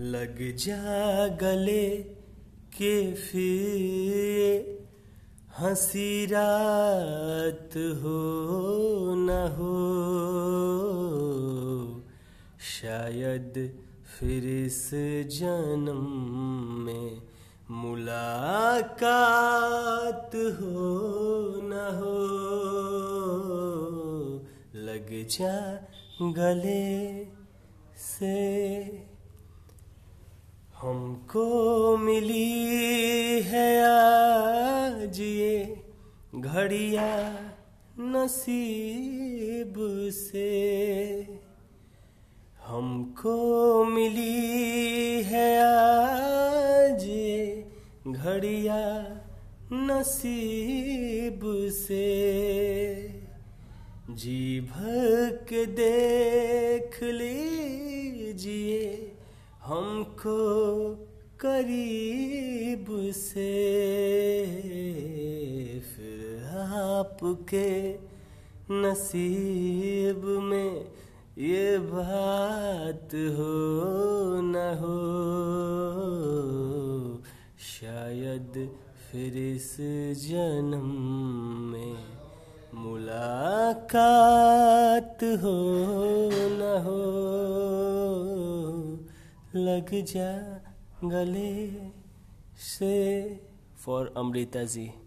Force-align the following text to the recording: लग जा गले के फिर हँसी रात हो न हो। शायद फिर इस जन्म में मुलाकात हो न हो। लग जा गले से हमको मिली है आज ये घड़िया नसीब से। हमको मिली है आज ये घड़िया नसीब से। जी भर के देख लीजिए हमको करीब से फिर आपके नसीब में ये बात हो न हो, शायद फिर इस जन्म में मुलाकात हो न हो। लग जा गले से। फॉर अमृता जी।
लग 0.00 0.56
जा 0.56 1.28
गले 1.28 1.96
के 2.76 3.14
फिर 3.14 4.84
हँसी 5.58 6.26
रात 6.26 7.76
हो 7.76 9.14
न 9.14 9.30
हो। 9.58 9.74
शायद 12.60 13.78
फिर 14.18 14.44
इस 14.44 14.90
जन्म 15.30 16.04
में 16.84 17.22
मुलाकात 17.70 20.30
हो 20.34 21.60
न 21.64 21.72
हो। 22.00 22.16
लग 24.74 25.28
जा 25.28 25.86
गले 26.22 27.24
से 27.96 28.34
हमको 30.84 31.96
मिली 31.96 33.40
है 33.42 33.68
आज 33.82 35.20
ये 35.20 35.76
घड़िया 36.34 37.06
नसीब 37.98 39.74
से। 40.12 40.50
हमको 42.66 43.36
मिली 43.84 45.22
है 45.22 45.48
आज 45.62 47.04
ये 47.04 47.64
घड़िया 48.06 48.82
नसीब 49.72 51.40
से। 51.72 52.12
जी 54.10 54.60
भर 54.60 55.44
के 55.48 55.66
देख 55.66 57.02
लीजिए 57.02 58.80
हमको 59.66 60.40
करीब 61.40 62.86
से 63.12 63.52
फिर 65.86 66.20
आपके 66.80 67.70
नसीब 68.70 70.26
में 70.42 70.74
ये 71.38 71.78
बात 71.78 73.14
हो 73.36 73.54
न 74.42 74.54
हो, 74.80 74.98
शायद 77.70 78.52
फिर 79.04 79.32
इस 79.38 79.70
जन्म 80.20 80.88
में 81.72 81.96
मुलाकात 82.84 84.14
हो 85.42 85.58
न 86.60 86.62
हो। 86.86 87.02
लग 89.56 89.90
जा 89.94 90.30
गले 91.04 91.90
से। 92.56 93.40
फॉर 93.78 94.14
अमृता 94.16 94.64
जी। 94.64 95.03